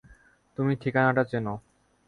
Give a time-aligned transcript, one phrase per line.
[0.57, 1.53] তুমি ঠিকানাটা চেনো।